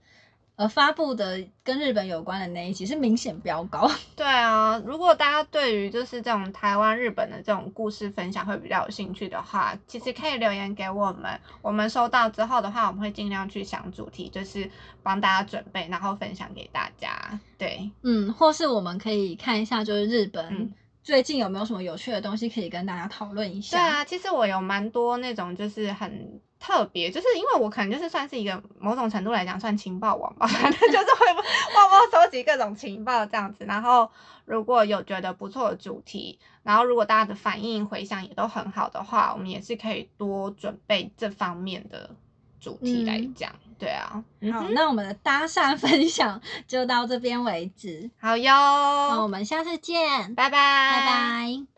[0.57, 3.89] 呃发布的跟日本有关的那一集是明显飙高。
[4.17, 11.39] 对啊，如果大家对于就是这种台湾、日本的这种故事分享会比较有兴趣的话，其实可以留言给我们。
[11.61, 14.69] 我们收到之后的话，我们会尽量去想主题，就是
[15.03, 17.39] 帮大家准备，然后分享给大家。
[17.57, 20.73] 对，嗯，或是我们可以看一下，就是日本嗯
[21.07, 23.77] 最近有没有什么有趣的东西可以跟大家讨论一下。
[23.77, 31.33] 对啊，其实我有蛮多那种就是很特别，就是因为我可能就是算是一个某种程度来讲算情报网吧， 反正就是会
[31.73, 33.63] 默默收集各种情报这样子。
[33.63, 34.11] 然后
[34.43, 42.09] 如果有觉得不错的主题，然后如果大家的反应回响也都很好的话，我们也是可以多准备这方面的
[42.59, 43.53] 主题来嗯讲。
[43.77, 48.51] 对啊，好，嗯那我们的搭讪分享就到这边为止，好哟。
[48.51, 51.67] 那我哟，们下次见，拜拜，拜拜。